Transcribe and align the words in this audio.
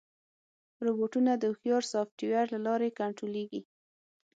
روبوټونه 0.85 1.31
د 1.37 1.43
هوښیار 1.51 1.83
سافټویر 1.93 2.45
له 2.53 2.59
لارې 2.67 2.89
کنټرولېږي. 2.99 3.61